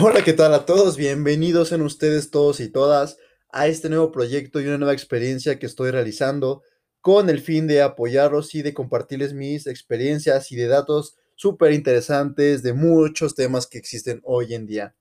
[0.00, 0.96] Hola, ¿qué tal a todos?
[0.96, 3.16] Bienvenidos en ustedes todos y todas
[3.50, 6.62] a este nuevo proyecto y una nueva experiencia que estoy realizando
[7.00, 12.62] con el fin de apoyarlos y de compartirles mis experiencias y de datos súper interesantes
[12.62, 14.94] de muchos temas que existen hoy en día.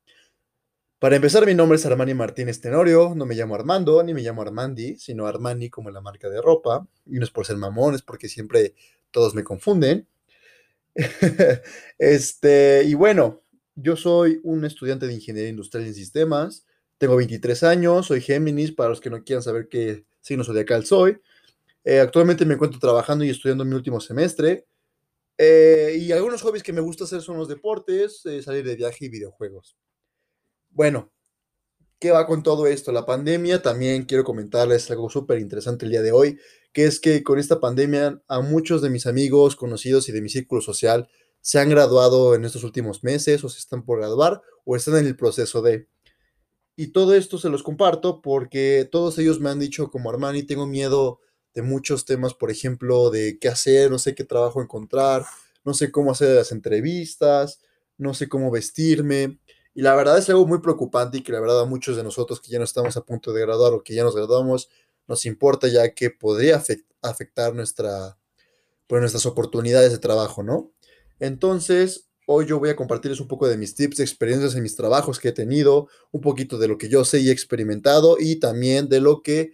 [0.98, 4.42] Para empezar, mi nombre es Armani Martínez Tenorio, no me llamo Armando ni me llamo
[4.42, 8.02] Armandi, sino Armani como la marca de ropa, y no es por ser mamón, es
[8.02, 8.74] porque siempre
[9.12, 10.08] todos me confunden.
[12.00, 13.44] este, y bueno,
[13.78, 16.66] yo soy un estudiante de Ingeniería Industrial en Sistemas,
[16.98, 21.22] tengo 23 años, soy Géminis, para los que no quieran saber qué signo zodiacal soy.
[21.84, 24.66] Eh, actualmente me encuentro trabajando y estudiando mi último semestre.
[25.38, 29.06] Eh, y algunos hobbies que me gusta hacer son los deportes, eh, salir de viaje
[29.06, 29.78] y videojuegos.
[30.72, 31.12] Bueno,
[32.00, 32.92] ¿qué va con todo esto?
[32.92, 36.40] La pandemia, también quiero comentarles algo súper interesante el día de hoy,
[36.74, 40.30] que es que con esta pandemia a muchos de mis amigos, conocidos y de mi
[40.30, 41.08] círculo social
[41.42, 45.08] se han graduado en estos últimos meses o se están por graduar o están en
[45.08, 45.88] el proceso de.
[46.76, 50.68] Y todo esto se los comparto porque todos ellos me han dicho como Armani, tengo
[50.68, 51.20] miedo
[51.54, 55.26] de muchos temas, por ejemplo, de qué hacer, no sé qué trabajo encontrar,
[55.66, 57.60] no sé cómo hacer las entrevistas,
[57.98, 59.40] no sé cómo vestirme.
[59.74, 62.42] Y la verdad es algo muy preocupante y que la verdad a muchos de nosotros
[62.42, 64.70] que ya no estamos a punto de graduar o que ya nos graduamos,
[65.08, 66.62] nos importa ya que podría
[67.02, 68.18] afectar nuestra,
[68.88, 70.72] pues, nuestras oportunidades de trabajo, ¿no?
[71.20, 75.20] Entonces, hoy yo voy a compartirles un poco de mis tips, experiencias en mis trabajos
[75.20, 78.90] que he tenido, un poquito de lo que yo sé y he experimentado y también
[78.90, 79.54] de lo que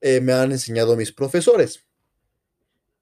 [0.00, 1.84] eh, me han enseñado mis profesores.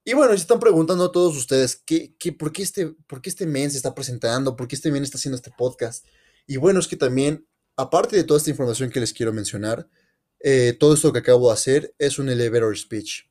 [0.05, 3.29] Y bueno, se están preguntando a todos ustedes, ¿qué, qué, por, qué este, ¿por qué
[3.29, 4.55] este men se está presentando?
[4.55, 6.07] ¿Por qué este men está haciendo este podcast?
[6.47, 9.89] Y bueno, es que también, aparte de toda esta información que les quiero mencionar,
[10.41, 13.29] eh, todo esto que acabo de hacer es un elevator speech.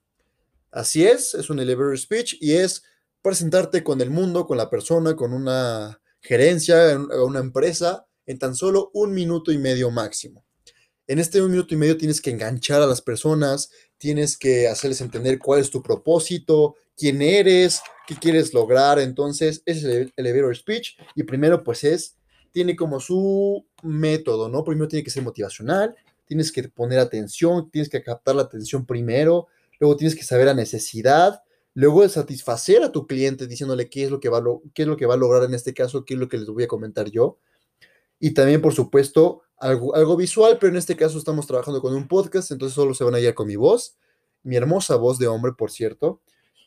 [0.69, 2.83] Así es, es un elevator speech y es
[3.25, 6.95] presentarte con el mundo, con la persona, con una gerencia,
[7.25, 10.45] una empresa, en tan solo un minuto y medio máximo.
[11.07, 15.01] En este un minuto y medio tienes que enganchar a las personas, tienes que hacerles
[15.01, 18.99] entender cuál es tu propósito, quién eres, qué quieres lograr.
[18.99, 20.95] Entonces, ese es el elevator speech.
[21.15, 22.17] Y primero, pues es,
[22.51, 24.63] tiene como su método, ¿no?
[24.63, 29.47] Primero tiene que ser motivacional, tienes que poner atención, tienes que captar la atención primero,
[29.79, 31.41] luego tienes que saber la necesidad,
[31.75, 34.43] luego de satisfacer a tu cliente diciéndole qué es lo que va a,
[34.73, 36.63] es lo que va a lograr en este caso, qué es lo que les voy
[36.63, 37.37] a comentar yo.
[38.17, 42.51] Y también, por supuesto, algo, visual, pero en este caso estamos trabajando con un podcast,
[42.51, 43.97] entonces solo se van a ir con mi voz,
[44.41, 46.21] mi hermosa voz de hombre, por cierto.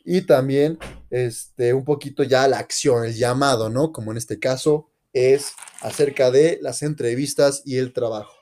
[0.05, 0.79] Y también
[1.11, 3.93] este, un poquito ya la acción, el llamado, ¿no?
[3.93, 8.35] Como en este caso es acerca de las entrevistas y el trabajo.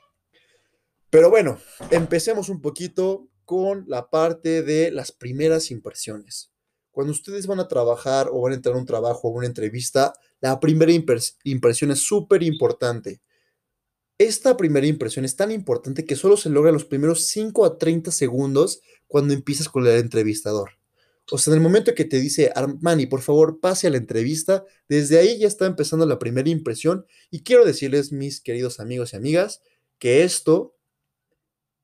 [1.09, 1.59] Pero bueno,
[1.91, 6.51] empecemos un poquito con la parte de las primeras impresiones.
[6.97, 10.15] Cuando ustedes van a trabajar o van a entrar a un trabajo o una entrevista,
[10.41, 13.21] la primera impresión es súper importante.
[14.17, 18.09] Esta primera impresión es tan importante que solo se logra los primeros 5 a 30
[18.11, 20.71] segundos cuando empiezas con el entrevistador.
[21.29, 24.65] O sea, en el momento que te dice, Armani, por favor, pase a la entrevista,
[24.89, 27.05] desde ahí ya está empezando la primera impresión.
[27.29, 29.61] Y quiero decirles, mis queridos amigos y amigas,
[29.99, 30.75] que esto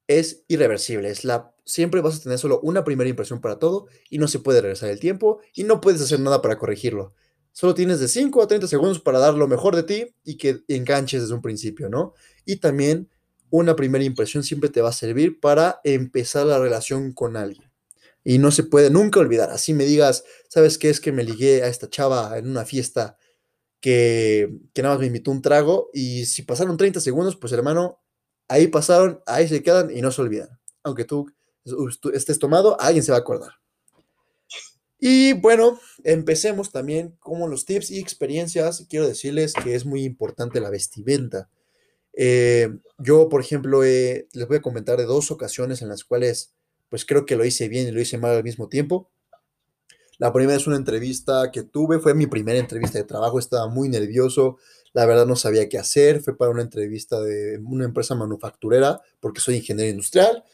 [0.07, 1.11] es irreversible.
[1.11, 4.39] Es la, siempre vas a tener solo una primera impresión para todo y no se
[4.39, 7.13] puede regresar el tiempo y no puedes hacer nada para corregirlo.
[7.51, 10.63] Solo tienes de 5 a 30 segundos para dar lo mejor de ti y que
[10.67, 12.13] enganches desde un principio, ¿no?
[12.45, 13.09] Y también
[13.51, 17.71] una primera impresión siempre te va a servir para empezar la relación con alguien.
[18.23, 19.51] Y no se puede nunca olvidar.
[19.51, 23.17] Así me digas, ¿sabes qué es que me ligué a esta chava en una fiesta
[23.79, 25.91] que, que nada más me invitó un trago?
[25.93, 27.99] Y si pasaron 30 segundos, pues hermano,
[28.47, 30.49] ahí pasaron, ahí se quedan y no se olvidan.
[30.81, 31.27] Aunque tú,
[32.13, 33.53] estés tomado, alguien se va a acordar.
[34.99, 38.85] Y bueno, empecemos también como los tips y experiencias.
[38.89, 41.49] Quiero decirles que es muy importante la vestimenta.
[42.13, 42.69] Eh,
[42.99, 46.53] yo, por ejemplo, les voy a comentar de dos ocasiones en las cuales,
[46.87, 49.09] pues creo que lo hice bien y lo hice mal al mismo tiempo.
[50.19, 53.89] La primera es una entrevista que tuve, fue mi primera entrevista de trabajo, estaba muy
[53.89, 54.57] nervioso,
[54.93, 59.41] la verdad no sabía qué hacer, fue para una entrevista de una empresa manufacturera, porque
[59.41, 60.45] soy ingeniero industrial.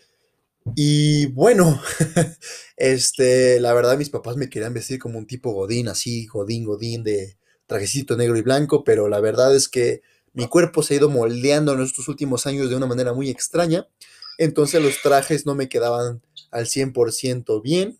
[0.75, 1.81] Y bueno,
[2.77, 7.03] este, la verdad mis papás me querían vestir como un tipo godín, así, godín, godín,
[7.03, 10.01] de trajecito negro y blanco, pero la verdad es que
[10.33, 13.87] mi cuerpo se ha ido moldeando en estos últimos años de una manera muy extraña,
[14.37, 16.21] entonces los trajes no me quedaban
[16.51, 17.99] al 100% bien,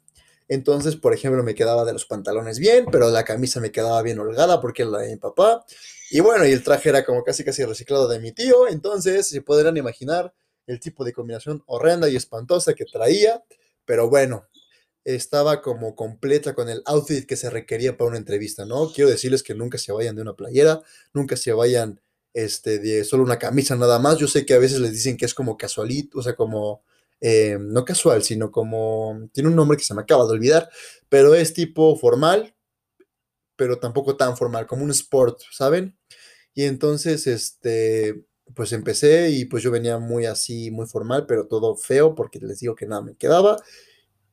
[0.50, 4.20] entonces, por ejemplo, me quedaba de los pantalones bien, pero la camisa me quedaba bien
[4.20, 5.64] holgada porque era la de mi papá.
[6.10, 8.68] Y bueno, y el traje era como casi casi reciclado de mi tío.
[8.68, 10.34] Entonces, se podrán imaginar
[10.70, 13.44] el tipo de combinación horrenda y espantosa que traía.
[13.86, 14.48] Pero bueno,
[15.04, 18.92] estaba como completa con el outfit que se requería para una entrevista, ¿no?
[18.92, 20.82] Quiero decirles que nunca se vayan de una playera,
[21.14, 22.02] nunca se vayan
[22.34, 24.18] este, de solo una camisa nada más.
[24.18, 26.84] Yo sé que a veces les dicen que es como casualito, o sea, como,
[27.22, 30.70] eh, no casual, sino como, tiene un nombre que se me acaba de olvidar,
[31.10, 32.56] pero es tipo formal,
[33.56, 35.98] pero tampoco tan formal, como un sport, ¿saben?
[36.54, 38.26] Y entonces, este,
[38.56, 42.60] pues empecé y pues yo venía muy así, muy formal, pero todo feo, porque les
[42.60, 43.62] digo que nada me quedaba.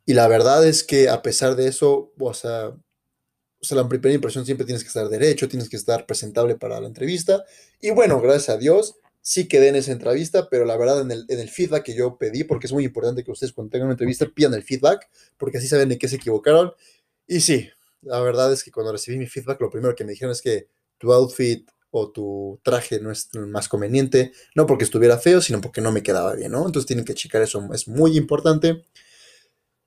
[0.05, 4.15] Y la verdad es que a pesar de eso, o sea, o sea, la primera
[4.15, 7.45] impresión siempre tienes que estar derecho, tienes que estar presentable para la entrevista.
[7.81, 11.25] Y bueno, gracias a Dios, sí quedé en esa entrevista, pero la verdad en el,
[11.29, 13.95] en el feedback que yo pedí, porque es muy importante que ustedes cuando tengan una
[13.95, 16.73] entrevista pidan el feedback, porque así saben de qué se equivocaron.
[17.27, 17.69] Y sí,
[18.03, 20.69] la verdad es que cuando recibí mi feedback, lo primero que me dijeron es que
[20.99, 25.81] tu outfit o tu traje no es más conveniente, no porque estuviera feo, sino porque
[25.81, 26.67] no me quedaba bien, ¿no?
[26.67, 28.85] Entonces tienen que checar eso, es muy importante.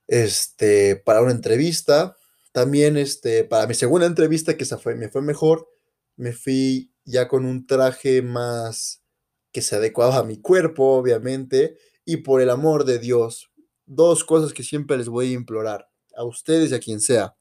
[0.07, 2.17] Este, para una entrevista,
[2.51, 5.69] también este, para mi segunda entrevista, que fue, me fue mejor,
[6.15, 9.03] me fui ya con un traje más
[9.51, 13.51] que se adecuaba a mi cuerpo, obviamente, y por el amor de Dios,
[13.85, 17.35] dos cosas que siempre les voy a implorar, a ustedes y a quien sea.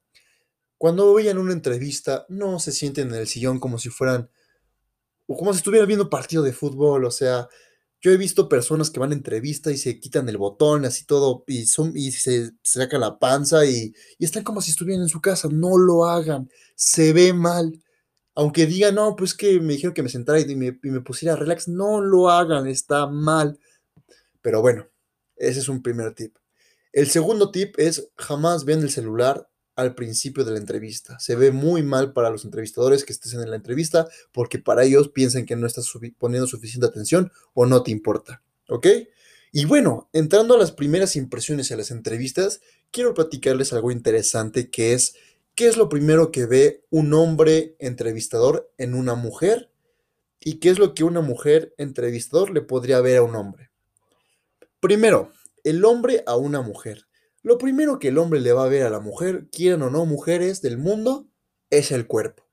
[0.77, 4.31] Cuando vayan a una entrevista, no se sienten en el sillón como si fueran,
[5.29, 7.49] o como si estuvieran viendo partido de fútbol, o sea,
[8.01, 11.45] yo he visto personas que van a entrevista y se quitan el botón, así todo,
[11.47, 15.49] y, son, y se, sacan la panza y, están como si estuvieran en su casa.
[15.51, 17.83] No lo hagan, se ve mal.
[18.35, 21.37] Aunque digan, no, pues que me dijeron que me sentara y me, y me pusiera
[21.37, 23.59] relax, no lo hagan, está mal.
[24.41, 24.89] Pero bueno,
[25.37, 26.37] ese es un primer tip.
[26.93, 29.49] El segundo tip es jamás vean el celular
[29.79, 31.21] al principio de la entrevista.
[31.21, 35.09] Se ve muy mal para los entrevistadores que estés en la entrevista porque para ellos
[35.09, 35.89] piensan que no estás
[36.19, 38.43] poniendo suficiente atención o no te importa.
[38.69, 38.89] ¿Ok?
[39.53, 42.61] Y bueno, entrando a las primeras impresiones a las entrevistas,
[42.91, 45.15] quiero platicarles algo interesante que es
[45.55, 49.71] qué es lo primero que ve un hombre entrevistador en una mujer
[50.41, 53.71] y qué es lo que una mujer entrevistador le podría ver a un hombre.
[54.81, 55.31] Primero,
[55.63, 57.08] el hombre a una mujer.
[57.49, 60.05] Lo primero que el hombre le va a ver a la mujer, quieran o no
[60.05, 61.31] mujeres del mundo,
[61.71, 62.47] es el cuerpo.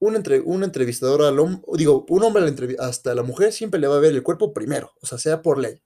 [0.00, 4.00] Un, entre, entrevistador al hombre, digo, un hombre hasta la mujer siempre le va a
[4.00, 5.80] ver el cuerpo primero, o sea, sea por ley.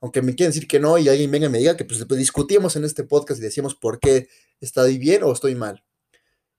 [0.00, 2.18] Aunque me quieren decir que no y alguien venga y me diga que pues, pues
[2.18, 4.26] discutimos en este podcast y decíamos por qué
[4.58, 5.84] está bien o estoy mal.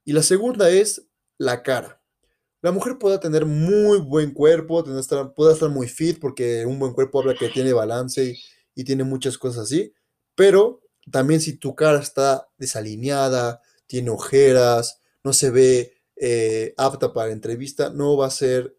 [0.05, 1.07] Y la segunda es
[1.39, 2.03] la cara.
[2.61, 7.19] La mujer puede tener muy buen cuerpo, puede estar muy fit porque un buen cuerpo
[7.19, 8.37] habla que tiene balance
[8.75, 9.91] y tiene muchas cosas así.
[10.35, 10.81] Pero
[11.11, 17.89] también si tu cara está desalineada, tiene ojeras, no se ve eh, apta para entrevista,
[17.89, 18.75] no va a ser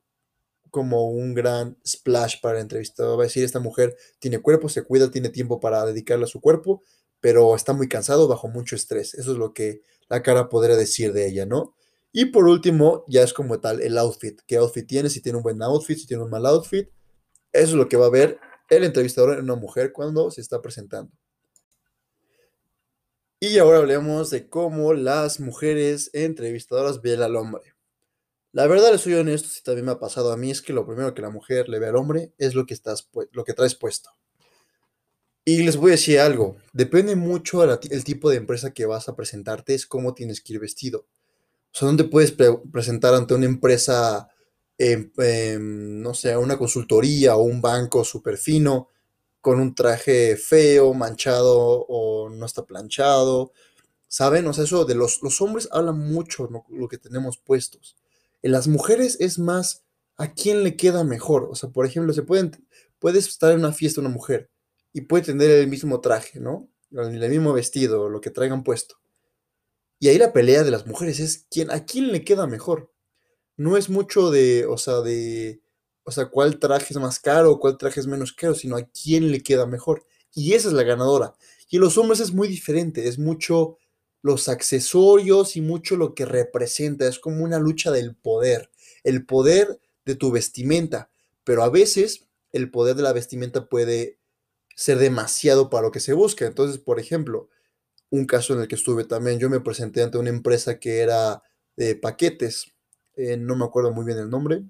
[0.70, 3.04] como un gran splash para la entrevista.
[3.04, 6.40] Va a decir, esta mujer tiene cuerpo, se cuida, tiene tiempo para dedicarle a su
[6.40, 6.82] cuerpo,
[7.20, 9.14] pero está muy cansado, bajo mucho estrés.
[9.14, 11.74] Eso es lo que la cara podría decir de ella, ¿no?
[12.12, 14.40] Y por último, ya es como tal el outfit.
[14.46, 15.10] ¿Qué outfit tiene?
[15.10, 16.88] Si tiene un buen outfit, si tiene un mal outfit.
[17.52, 18.38] Eso es lo que va a ver
[18.68, 21.12] el entrevistador en una mujer cuando se está presentando.
[23.44, 27.74] Y ahora hablemos de cómo las mujeres entrevistadoras ven al hombre.
[28.52, 30.86] La verdad, les soy honesto, si también me ha pasado a mí, es que lo
[30.86, 33.74] primero que la mujer le ve al hombre es lo que, estás, lo que traes
[33.74, 34.10] puesto.
[35.44, 39.16] Y les voy a decir algo, depende mucho del tipo de empresa que vas a
[39.16, 41.08] presentarte, es cómo tienes que ir vestido.
[41.74, 42.32] O sea, ¿dónde puedes
[42.70, 44.28] presentar ante una empresa,
[44.78, 48.91] no sé, una consultoría o un banco súper fino?
[49.42, 53.52] Con un traje feo, manchado o no está planchado.
[54.08, 54.46] ¿Saben?
[54.46, 57.96] O sea, eso de los, los hombres hablan mucho lo que tenemos puestos.
[58.40, 59.82] En las mujeres es más
[60.16, 61.48] a quién le queda mejor.
[61.50, 62.52] O sea, por ejemplo, se pueden,
[62.98, 64.48] puedes estar en una fiesta una mujer
[64.92, 66.68] y puede tener el mismo traje, ¿no?
[66.92, 68.96] El mismo vestido, lo que traigan puesto.
[69.98, 72.92] Y ahí la pelea de las mujeres es quién, a quién le queda mejor.
[73.56, 75.62] No es mucho de, o sea, de,
[76.04, 79.30] o sea, cuál traje es más caro, cuál traje es menos caro, sino a quién
[79.30, 80.04] le queda mejor.
[80.34, 81.34] Y esa es la ganadora.
[81.68, 83.78] Y en los hombres es muy diferente, es mucho
[84.22, 88.70] los accesorios y mucho lo que representa, es como una lucha del poder,
[89.02, 91.10] el poder de tu vestimenta,
[91.44, 94.18] pero a veces el poder de la vestimenta puede
[94.76, 96.46] ser demasiado para lo que se busca.
[96.46, 97.48] Entonces, por ejemplo,
[98.10, 101.42] un caso en el que estuve también, yo me presenté ante una empresa que era
[101.76, 102.72] de paquetes,
[103.16, 104.62] eh, no me acuerdo muy bien el nombre,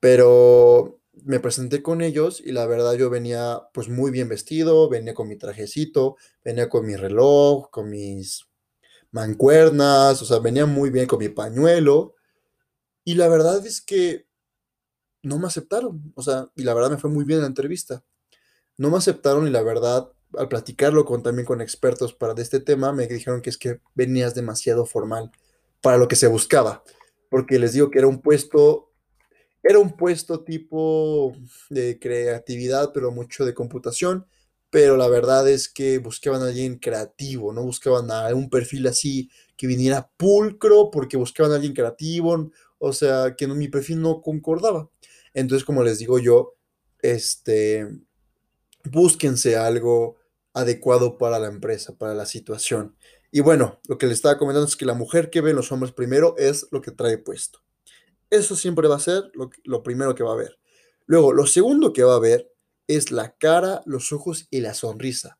[0.00, 5.14] pero me presenté con ellos y la verdad yo venía pues muy bien vestido, venía
[5.14, 8.46] con mi trajecito, venía con mi reloj, con mis
[9.10, 12.14] mancuernas, o sea, venía muy bien con mi pañuelo.
[13.04, 14.26] Y la verdad es que
[15.22, 18.04] no me aceptaron, o sea, y la verdad me fue muy bien la entrevista.
[18.76, 22.60] No me aceptaron y la verdad, al platicarlo con, también con expertos para de este
[22.60, 25.30] tema, me dijeron que es que venías demasiado formal
[25.80, 26.84] para lo que se buscaba,
[27.30, 28.87] porque les digo que era un puesto
[29.62, 31.34] Era un puesto tipo
[31.68, 34.26] de creatividad, pero mucho de computación,
[34.70, 39.30] pero la verdad es que buscaban a alguien creativo, no buscaban a un perfil así
[39.56, 44.20] que viniera pulcro, porque buscaban a alguien creativo, o sea, que no, mi perfil no
[44.20, 44.88] concordaba.
[45.34, 46.54] Entonces, como les digo yo,
[47.00, 47.88] este,
[48.84, 50.16] búsquense algo
[50.52, 52.96] adecuado para la empresa, para la situación.
[53.30, 55.92] Y bueno, lo que les estaba comentando es que la mujer que ven los hombres
[55.92, 57.60] primero es lo que trae puesto.
[58.30, 59.30] Eso siempre va a ser
[59.64, 60.58] lo, primero que va a ver.
[61.06, 62.50] Luego, lo segundo que va a ver
[62.86, 65.38] es la cara, los ojos y la sonrisa.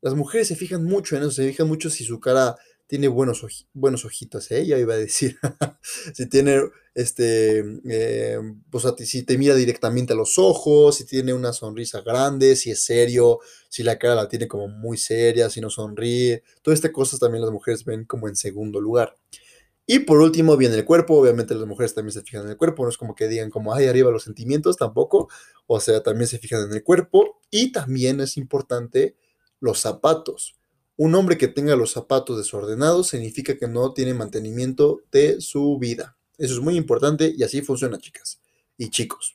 [0.00, 2.56] Las mujeres se fijan mucho en eso, se fijan mucho si su cara
[2.86, 4.66] tiene buenos, buenos ojitos, ¿eh?
[4.66, 5.38] ya iba a decir.
[6.14, 6.60] si tiene,
[6.94, 12.56] este, eh, pues si te mira directamente a los ojos, si tiene una sonrisa grande,
[12.56, 16.42] si es serio, si la cara la tiene como muy seria, si no sonríe.
[16.62, 19.14] Todas estas cosas también las mujeres ven como en segundo lugar.
[19.90, 22.84] Y por último viene el cuerpo, obviamente las mujeres también se fijan en el cuerpo,
[22.84, 25.28] no es como que digan como, ay, arriba los sentimientos, tampoco,
[25.66, 29.16] o sea, también se fijan en el cuerpo y también es importante
[29.58, 30.60] los zapatos
[31.02, 36.18] un hombre que tenga los zapatos desordenados significa que no tiene mantenimiento de su vida.
[36.36, 38.38] Eso es muy importante y así funciona, chicas
[38.76, 39.34] y chicos.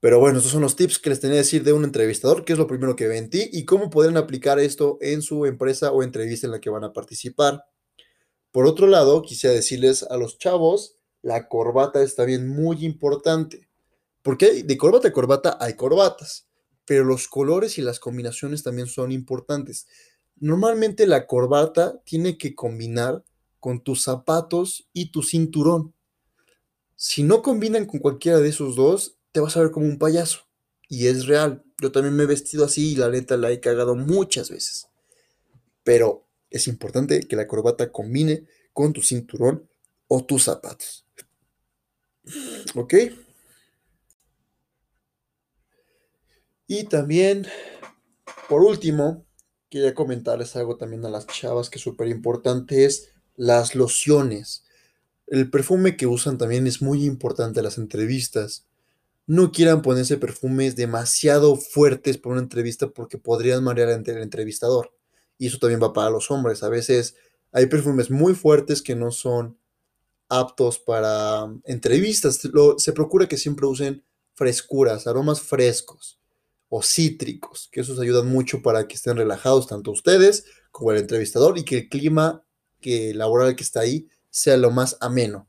[0.00, 2.54] Pero bueno, estos son los tips que les tenía que decir de un entrevistador, qué
[2.54, 5.92] es lo primero que ve en ti y cómo podrían aplicar esto en su empresa
[5.92, 7.62] o entrevista en la que van a participar.
[8.54, 13.68] Por otro lado, quisiera decirles a los chavos, la corbata es también muy importante.
[14.22, 16.46] Porque de corbata a corbata hay corbatas,
[16.84, 19.88] pero los colores y las combinaciones también son importantes.
[20.36, 23.24] Normalmente la corbata tiene que combinar
[23.58, 25.92] con tus zapatos y tu cinturón.
[26.94, 30.46] Si no combinan con cualquiera de esos dos, te vas a ver como un payaso.
[30.88, 31.64] Y es real.
[31.82, 34.86] Yo también me he vestido así y la neta la he cagado muchas veces.
[35.82, 39.68] Pero es importante que la corbata combine con tu cinturón
[40.08, 41.06] o tus zapatos.
[42.74, 42.94] ¿Ok?
[46.66, 47.46] Y también,
[48.48, 49.26] por último,
[49.68, 54.64] quería comentarles algo también a las chavas que es súper importante, es las lociones.
[55.26, 58.66] El perfume que usan también es muy importante en las entrevistas.
[59.26, 64.92] No quieran ponerse perfumes demasiado fuertes por una entrevista porque podrían marear al entrevistador.
[65.38, 66.62] Y eso también va para los hombres.
[66.62, 67.16] A veces
[67.52, 69.58] hay perfumes muy fuertes que no son
[70.28, 72.40] aptos para entrevistas.
[72.78, 76.18] se procura que siempre usen frescuras, aromas frescos
[76.68, 81.56] o cítricos, que esos ayudan mucho para que estén relajados tanto ustedes como el entrevistador
[81.56, 82.44] y que el clima
[82.80, 85.48] que laboral que está ahí sea lo más ameno.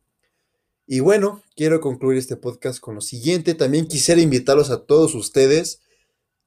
[0.88, 3.56] Y bueno, quiero concluir este podcast con lo siguiente.
[3.56, 5.82] También quisiera invitarlos a todos ustedes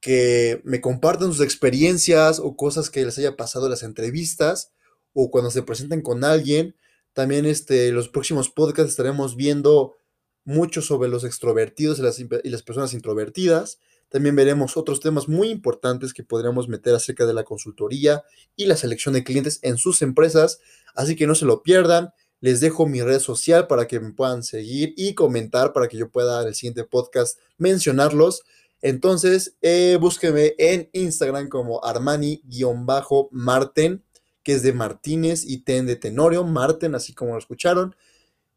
[0.01, 4.71] que me compartan sus experiencias o cosas que les haya pasado en las entrevistas
[5.13, 6.75] o cuando se presenten con alguien.
[7.13, 9.97] También este, los próximos podcasts estaremos viendo
[10.45, 13.79] mucho sobre los extrovertidos y las, y las personas introvertidas.
[14.09, 18.23] También veremos otros temas muy importantes que podríamos meter acerca de la consultoría
[18.55, 20.59] y la selección de clientes en sus empresas,
[20.95, 22.11] así que no se lo pierdan.
[22.41, 26.09] Les dejo mi red social para que me puedan seguir y comentar para que yo
[26.09, 28.43] pueda en el siguiente podcast mencionarlos.
[28.81, 34.03] Entonces, eh, búsqueme en Instagram como Armani-Marten,
[34.43, 37.95] que es de Martínez y Ten de Tenorio, Marten, así como lo escucharon.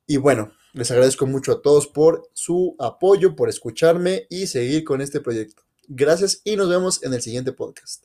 [0.06, 5.00] Y bueno, les agradezco mucho a todos por su apoyo, por escucharme y seguir con
[5.00, 5.62] este proyecto.
[5.88, 8.04] Gracias y nos vemos en el siguiente podcast.